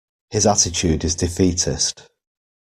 His 0.31 0.47
attitude 0.47 1.03
is 1.03 1.13
defeatist. 1.13 2.09